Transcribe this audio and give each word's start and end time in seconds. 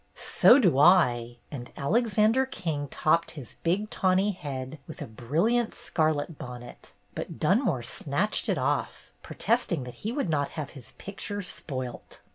"So 0.15 0.57
do 0.57 0.79
I!'' 0.79 1.37
And 1.51 1.69
Alexander 1.77 2.47
King 2.47 2.87
topped 2.87 3.29
his 3.37 3.57
big 3.61 3.91
tawny 3.91 4.31
head 4.31 4.79
with 4.87 4.99
a 4.99 5.05
brilliant 5.05 5.75
scarlet 5.75 6.39
bonnet; 6.39 6.93
but 7.13 7.39
Dunmore 7.39 7.83
snatched 7.83 8.49
it 8.49 8.57
off, 8.57 9.11
pro 9.21 9.35
testing 9.37 9.83
that 9.83 9.93
he 10.01 10.11
would 10.11 10.27
not 10.27 10.49
have 10.57 10.71
his 10.71 10.93
picture 10.93 11.43
spoilt. 11.43 12.19